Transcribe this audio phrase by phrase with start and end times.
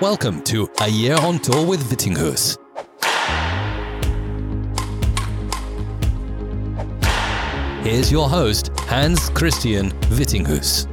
[0.00, 2.58] Welcome to A Year on Tour with Vittinghus.
[7.84, 10.88] Here's your host, Hans-Kristian Vittinghus.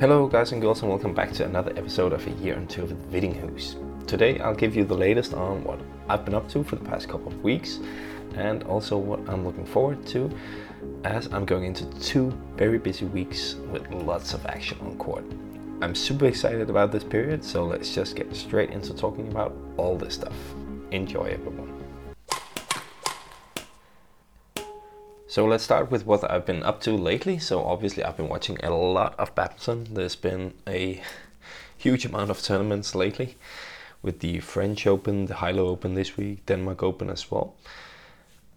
[0.00, 2.86] Hello, guys and girls, and welcome back to another episode of A Year on Tour
[2.86, 3.76] with Vittinghus.
[4.06, 7.06] Today, I'll give you the latest on what I've been up to for the past
[7.06, 7.80] couple of weeks
[8.34, 10.30] and also what I'm looking forward to
[11.04, 15.24] as I'm going into two very busy weeks with lots of action on court.
[15.80, 19.96] I'm super excited about this period, so let's just get straight into talking about all
[19.96, 20.34] this stuff.
[20.90, 21.78] Enjoy, everyone.
[25.28, 27.38] So let's start with what I've been up to lately.
[27.38, 29.94] So obviously I've been watching a lot of badminton.
[29.94, 31.00] There's been a
[31.76, 33.36] huge amount of tournaments lately
[34.02, 37.54] with the French Open, the Hylo Open this week, Denmark Open as well.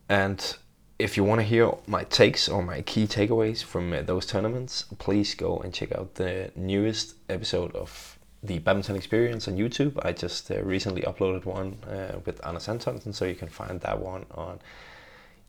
[0.07, 0.57] And
[1.01, 4.85] if you want to hear my takes or my key takeaways from uh, those tournaments,
[4.99, 9.93] please go and check out the newest episode of the Badminton Experience on YouTube.
[10.05, 13.99] I just uh, recently uploaded one uh, with Anders Antonsen, so you can find that
[13.99, 14.59] one on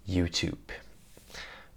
[0.08, 0.56] YouTube.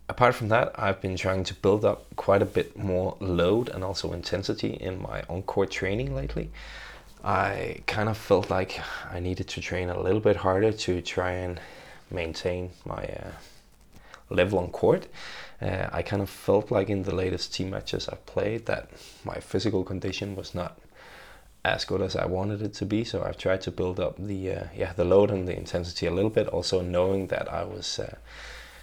[0.08, 3.84] Apart from that, I've been trying to build up quite a bit more load and
[3.84, 6.50] also intensity in my on-court training lately.
[7.23, 8.80] I kind of felt like
[9.12, 11.59] I needed to train a little bit harder to try and
[12.12, 13.31] maintain my uh,
[14.30, 15.08] level on court.
[15.62, 18.90] Uh, I kind of felt like in the latest team matches I've played that
[19.23, 20.80] my physical condition was not
[21.64, 23.03] as good as I wanted it to be.
[23.03, 26.12] So I've tried to build up the uh, yeah the load and the intensity a
[26.12, 26.48] little bit.
[26.48, 28.16] Also knowing that I was uh,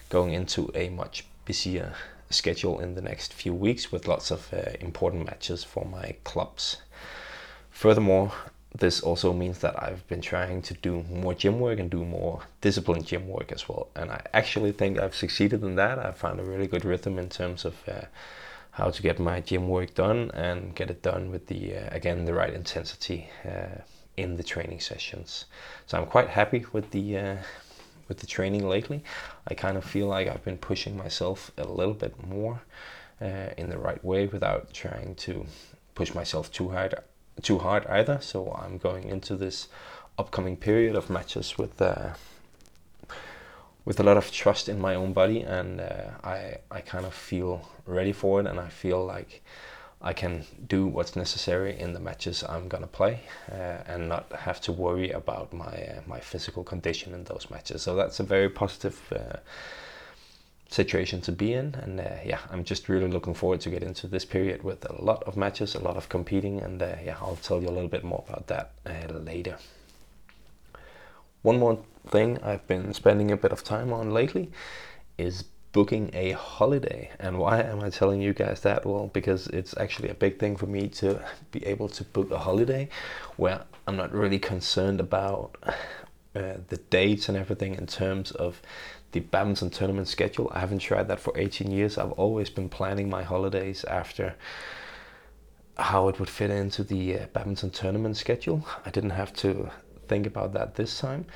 [0.08, 1.94] going into a much busier
[2.30, 6.78] schedule in the next few weeks with lots of uh, important matches for my clubs.
[7.70, 8.32] Furthermore,
[8.74, 12.42] this also means that I've been trying to do more gym work and do more
[12.60, 13.88] disciplined gym work as well.
[13.94, 15.98] And I actually think I've succeeded in that.
[15.98, 18.06] I found a really good rhythm in terms of uh,
[18.72, 22.24] how to get my gym work done and get it done with the uh, again
[22.24, 23.82] the right intensity uh,
[24.16, 25.44] in the training sessions.
[25.86, 27.36] So I'm quite happy with the uh,
[28.08, 29.04] with the training lately.
[29.46, 32.62] I kind of feel like I've been pushing myself a little bit more
[33.20, 35.46] uh, in the right way without trying to
[35.94, 36.94] push myself too hard
[37.40, 38.18] too hard either.
[38.20, 39.68] So I'm going into this
[40.18, 42.10] upcoming period of matches with uh,
[43.84, 47.14] with a lot of trust in my own body, and uh, I I kind of
[47.14, 49.42] feel ready for it, and I feel like
[50.00, 54.60] I can do what's necessary in the matches I'm gonna play, uh, and not have
[54.62, 57.82] to worry about my uh, my physical condition in those matches.
[57.82, 59.38] So that's a very positive uh,
[60.72, 61.74] situation to be in.
[61.74, 65.02] And uh, yeah, I'm just really looking forward to get into this period with a
[65.02, 67.88] lot of matches, a lot of competing, and uh, yeah, I'll tell you a little
[67.88, 69.56] bit more about that uh, later.
[71.42, 74.50] One more thing I've been spending a bit of time on lately
[75.18, 77.10] is booking a holiday.
[77.18, 78.86] And why am I telling you guys that?
[78.86, 82.38] Well, because it's actually a big thing for me to be able to book a
[82.38, 82.88] holiday
[83.36, 85.56] where I'm not really concerned about
[86.36, 88.60] uh, the dates and everything in terms of
[89.12, 90.50] the badminton tournament schedule.
[90.54, 91.98] I haven't tried that for 18 years.
[91.98, 94.34] I've always been planning my holidays after
[95.78, 98.66] how it would fit into the uh, badminton tournament schedule.
[98.84, 99.70] I didn't have to
[100.08, 101.26] think about that this time.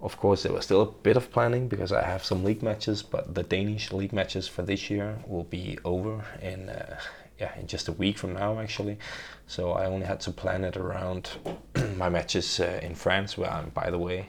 [0.00, 3.02] Of course, there was still a bit of planning because I have some league matches,
[3.02, 6.98] but the Danish league matches for this year will be over in uh,
[7.38, 8.98] yeah in just a week from now actually.
[9.46, 11.30] So I only had to plan it around
[11.96, 14.28] my matches uh, in France, where I'm by the way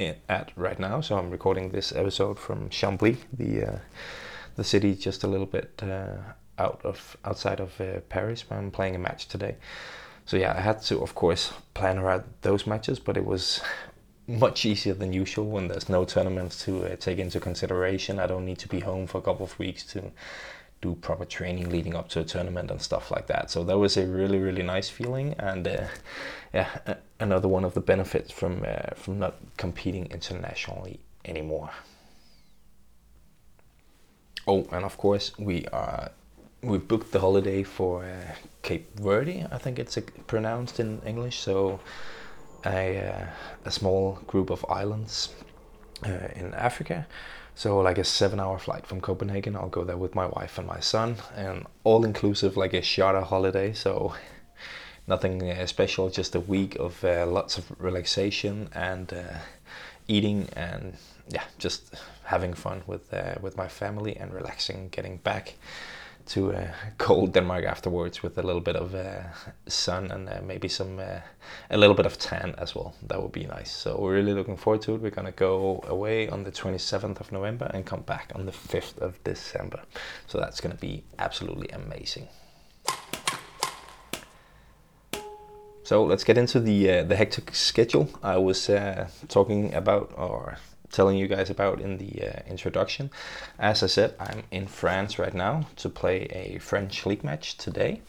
[0.00, 1.00] at right now.
[1.00, 3.78] So I'm recording this episode from Chambly, the uh,
[4.56, 6.16] the city just a little bit uh,
[6.58, 9.56] out of outside of uh, Paris, where I'm playing a match today.
[10.26, 13.60] So yeah, I had to of course plan around those matches, but it was
[14.28, 18.18] much easier than usual when there's no tournaments to uh, take into consideration.
[18.18, 20.12] I don't need to be home for a couple of weeks to
[20.80, 23.50] do proper training leading up to a tournament and stuff like that.
[23.50, 25.86] So that was a really really nice feeling, and uh,
[26.54, 26.68] yeah,
[27.20, 31.70] another one of the benefits from uh, from not competing internationally anymore.
[34.46, 36.10] Oh, and of course we are
[36.62, 39.46] we booked the holiday for uh, Cape Verde.
[39.50, 41.38] I think it's uh, pronounced in English.
[41.38, 41.80] So
[42.64, 43.26] a uh,
[43.64, 45.34] a small group of islands
[46.04, 47.06] uh, in Africa
[47.58, 49.56] so like a seven hour flight from Copenhagen.
[49.56, 53.22] I'll go there with my wife and my son and all inclusive like a charter
[53.22, 53.72] holiday.
[53.72, 54.14] So
[55.08, 59.38] nothing uh, special, just a week of uh, lots of relaxation and uh,
[60.06, 60.98] eating and
[61.30, 65.54] yeah, just having fun with uh, with my family and relaxing, getting back
[66.28, 69.22] to uh, cold Denmark afterwards with a little bit of uh,
[69.66, 71.20] sun and uh, maybe some uh,
[71.70, 72.94] a little bit of tan as well.
[73.06, 73.70] That would be nice.
[73.70, 75.00] So we're really looking forward to it.
[75.00, 78.98] We're gonna go away on the 27th of November and come back on the 5th
[78.98, 79.80] of December.
[80.26, 82.28] So that's gonna be absolutely amazing.
[85.88, 90.58] So let's get into the uh, the hectic schedule I was uh, talking about or
[90.90, 93.10] telling you guys about in the uh, introduction.
[93.58, 98.02] As I said, I'm in France right now to play a French league match today.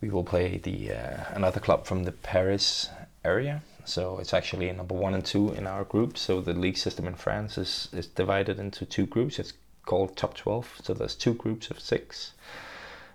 [0.00, 2.88] We will play the uh, another club from the Paris
[3.24, 3.62] area.
[3.84, 6.16] So it's actually number one and two in our group.
[6.16, 9.38] So the league system in France is, is divided into two groups.
[9.38, 9.52] It's
[9.84, 10.80] called top 12.
[10.82, 12.32] So there's two groups of six.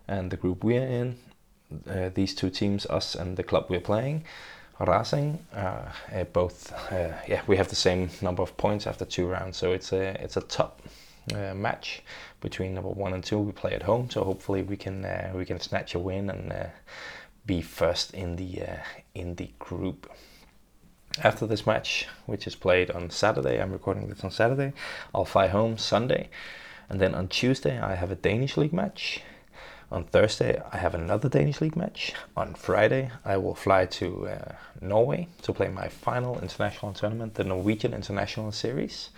[0.08, 1.18] And the group we're in
[1.90, 4.24] uh, these two teams, us and the club we're playing,
[4.80, 5.82] Racing, uh,
[6.14, 9.72] uh, both uh, yeah we have the same number of points after two rounds, so
[9.72, 10.84] it's a it's a top
[11.34, 12.04] uh, match
[12.42, 13.40] between number one and two.
[13.40, 16.54] We play at home, so hopefully we can uh, we can snatch a win and
[17.48, 18.62] be first in the
[19.16, 20.12] in the group.
[21.24, 24.74] After this match, which is played on Saturday, I'm recording this on Saturday.
[25.16, 26.30] I'll fly home Sunday,
[26.88, 29.24] and then on Tuesday I have a Danish league match
[29.92, 32.14] on Thursday, I have another Danish League match.
[32.36, 37.46] On Friday, I will fly to uh, Norway to play my final international tournament, the
[37.46, 39.10] Norwegian International Series.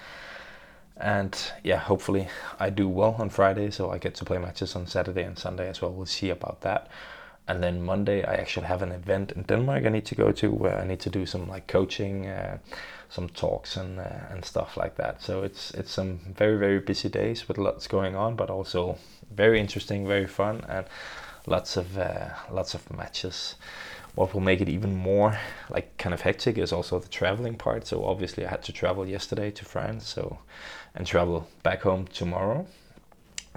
[0.96, 2.28] And yeah, hopefully
[2.60, 5.70] I do well on Friday, so I get to play matches on Saturday and Sunday
[5.70, 5.92] as well.
[5.92, 6.88] We'll see about that.
[7.50, 10.52] And then Monday, I actually have an event in Denmark I need to go to
[10.52, 12.60] where I need to do some like coaching, uh,
[13.10, 15.24] some talks and uh, and stuff like that.
[15.24, 18.98] So it's it's some very very busy days with lots going on, but also
[19.36, 20.86] very interesting, very fun, and
[21.48, 23.56] lots of uh, lots of matches.
[24.16, 27.88] What will make it even more like kind of hectic is also the traveling part.
[27.88, 30.38] So obviously I had to travel yesterday to France, so
[30.94, 32.68] and travel back home tomorrow.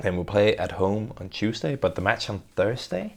[0.03, 3.17] Then we'll play at home on Tuesday, but the match on Thursday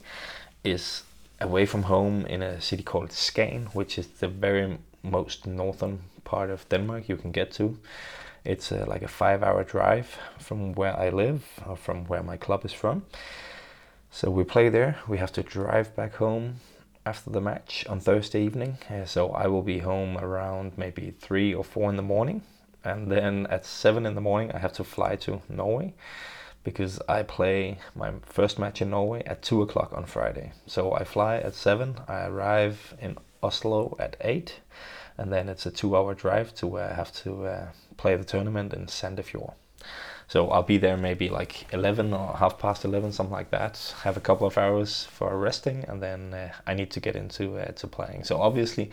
[0.66, 1.04] is
[1.40, 6.50] away from home in a city called Skagen, which is the very most northern part
[6.50, 7.78] of Denmark you can get to.
[8.44, 12.36] It's uh, like a five hour drive from where I live or from where my
[12.36, 13.04] club is from.
[14.10, 14.98] So we play there.
[15.08, 16.56] We have to drive back home
[17.04, 18.78] after the match on Thursday evening.
[18.90, 22.42] Uh, so I will be home around maybe three or four in the morning.
[22.84, 25.94] And then at seven in the morning, I have to fly to Norway
[26.66, 30.50] because I play my first match in Norway at two o'clock on Friday.
[30.66, 32.00] So I fly at seven.
[32.08, 34.58] I arrive in Oslo at eight,
[35.16, 37.66] and then it's a two-hour drive to where I have to uh,
[37.96, 39.54] play the tournament in Sandefjord.
[40.26, 43.94] So I'll be there maybe like 11 or half past 11, something like that.
[44.02, 47.58] Have a couple of hours for resting, and then uh, I need to get into
[47.58, 48.24] uh, to playing.
[48.24, 48.90] So obviously,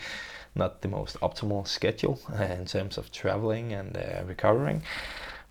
[0.53, 4.83] not the most optimal schedule uh, in terms of traveling and uh, recovering.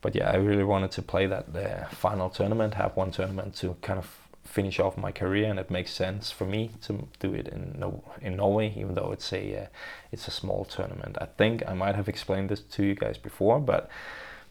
[0.02, 3.76] But yeah, I really wanted to play that uh, final tournament, have one tournament to
[3.81, 7.49] kind of finish off my career, and it makes sense for me to do it
[7.49, 9.66] in no, in Norway, even though it's a uh,
[10.10, 11.16] it's a small tournament.
[11.20, 13.88] I think I might have explained this to you guys before, but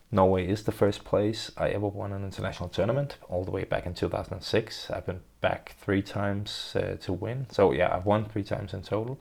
[0.10, 3.86] Norway is the first place I ever won an international tournament, all the way back
[3.86, 4.90] in 2006.
[4.90, 8.82] I've been back three times uh, to win, so yeah, I've won three times in
[8.82, 9.20] total.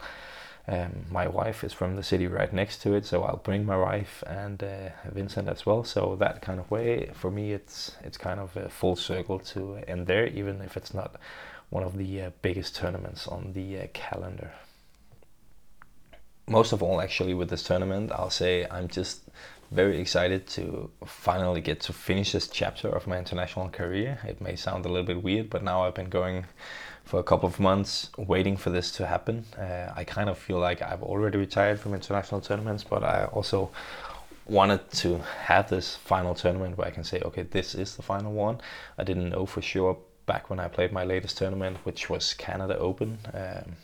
[0.70, 3.76] Um, my wife is from the city right next to it, so I'll bring my
[3.76, 5.82] wife and uh, Vincent as well.
[5.82, 9.80] So that kind of way, for me, it's it's kind of a full circle to
[9.88, 11.16] end there, even if it's not
[11.70, 14.52] one of the uh, biggest tournaments on the uh, calendar.
[16.46, 19.22] Most of all, actually, with this tournament, I'll say I'm just
[19.72, 24.20] very excited to finally get to finish this chapter of my international career.
[24.24, 26.46] It may sound a little bit weird, but now I've been going
[27.10, 29.44] for a couple of months waiting for this to happen.
[29.58, 33.70] Uh, I kind of feel like I've already retired from international tournaments, but I also
[34.46, 38.32] wanted to have this final tournament where I can say, okay, this is the final
[38.32, 38.60] one.
[38.96, 42.78] I didn't know for sure back when I played my latest tournament, which was Canada
[42.78, 43.18] Open.
[43.34, 43.74] Um,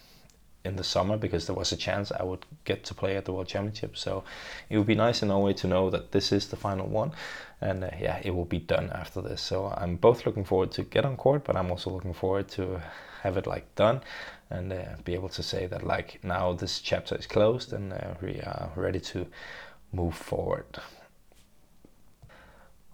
[0.66, 3.32] in the summer because there was a chance I would get to play at the
[3.32, 3.96] World Championship.
[3.96, 4.24] So
[4.68, 7.12] it would be nice in Norway to know that this is the final one,
[7.60, 9.40] and uh, yeah, it will be done after this.
[9.40, 12.82] So I'm both looking forward to get on court, but I'm also looking forward to
[13.22, 14.00] have it like done
[14.50, 18.14] and uh, be able to say that like now this chapter is closed and uh,
[18.22, 19.26] we are ready to
[19.92, 20.66] move forward.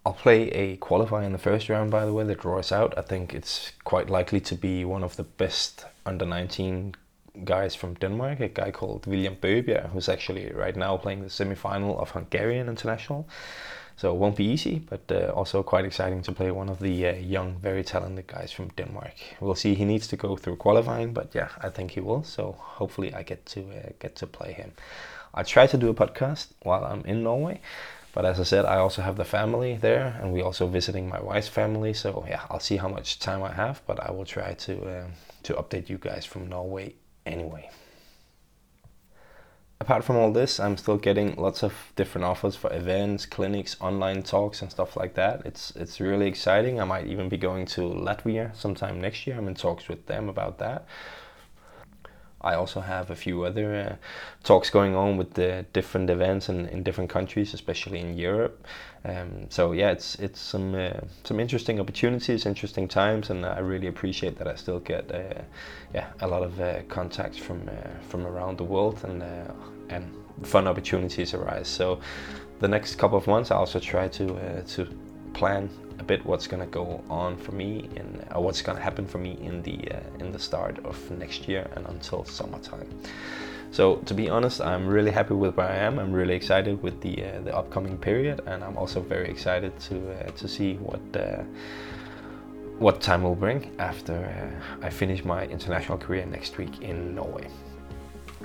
[0.05, 2.97] I'll play a qualifier in the first round, by the way, that draws out.
[2.97, 6.95] I think it's quite likely to be one of the best under 19
[7.43, 11.99] guys from Denmark, a guy called William Bøgebjerg, who's actually right now playing the semi-final
[11.99, 13.27] of Hungarian International.
[13.95, 17.07] So it won't be easy, but uh, also quite exciting to play one of the
[17.07, 19.13] uh, young, very talented guys from Denmark.
[19.39, 19.75] We'll see.
[19.75, 22.23] He needs to go through qualifying, but yeah, I think he will.
[22.23, 24.71] So hopefully, I get to uh, get to play him.
[25.33, 27.61] I try to do a podcast while I'm in Norway,
[28.13, 31.21] but as I said, I also have the family there, and we're also visiting my
[31.21, 31.93] wife's family.
[31.93, 35.07] So yeah, I'll see how much time I have, but I will try to uh,
[35.43, 37.69] to update you guys from Norway anyway.
[39.79, 44.23] Apart from all this, I'm still getting lots of different offers for events, clinics, online
[44.23, 45.45] talks, and stuff like that.
[45.45, 46.79] It's it's really exciting.
[46.79, 49.37] I might even be going to Latvia sometime next year.
[49.37, 50.85] I'm in talks with them about that.
[52.43, 53.95] I also have a few other uh,
[54.43, 58.65] talks going on with the different events in, in different countries, especially in Europe.
[59.05, 63.87] Um, so yeah, it's it's some uh, some interesting opportunities, interesting times, and I really
[63.87, 65.41] appreciate that I still get uh,
[65.93, 69.51] yeah a lot of uh, contacts from uh, from around the world and uh,
[69.89, 71.67] and fun opportunities arise.
[71.67, 71.99] So
[72.59, 74.87] the next couple of months, I also try to to
[75.33, 75.69] plan
[75.99, 79.37] a bit what's gonna go on for me and uh, what's gonna happen for me
[79.41, 82.87] in the uh, in the start of next year and until summertime.
[83.71, 85.97] So to be honest, I'm really happy with where I am.
[85.99, 89.95] I'm really excited with the uh, the upcoming period, and I'm also very excited to
[90.11, 91.01] uh, to see what
[92.79, 94.15] what time will bring after
[94.81, 97.47] I finish my international career next week in Norway.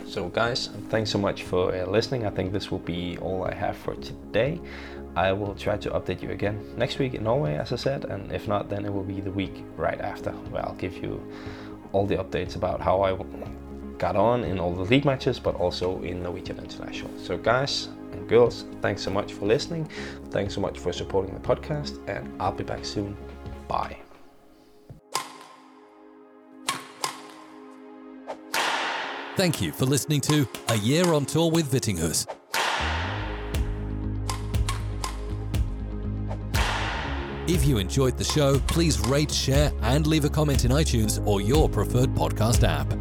[0.06, 2.26] So guys, thanks so much for uh, listening.
[2.26, 4.60] I think this will be all I have for today.
[5.16, 8.30] I will try to update you again next week in Norway, as I said, and
[8.32, 11.20] if not, then it will be the week right after, where I'll give you
[11.92, 13.16] all the updates about how I
[13.98, 17.10] got on in all the league matches, but also in Norwegian International.
[17.18, 19.88] So, guys and girls, thanks so much for listening.
[20.30, 23.16] Thanks so much for supporting the podcast, and I'll be back soon.
[23.66, 23.98] Bye.
[29.38, 32.26] Thank you for listening to A Year on Tour with Vittinghus.
[37.46, 41.40] If you enjoyed the show, please rate, share, and leave a comment in iTunes or
[41.40, 42.92] your preferred podcast app.